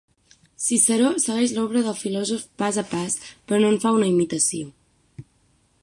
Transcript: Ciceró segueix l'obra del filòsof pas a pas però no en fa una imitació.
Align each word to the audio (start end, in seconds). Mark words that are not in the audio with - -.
Ciceró 0.67 1.11
segueix 1.25 1.53
l'obra 1.57 1.83
del 1.89 1.97
filòsof 1.99 2.47
pas 2.63 2.81
a 2.83 2.85
pas 2.95 3.19
però 3.29 3.61
no 3.65 3.71
en 3.75 3.79
fa 3.85 3.93
una 4.01 4.11
imitació. 4.15 4.73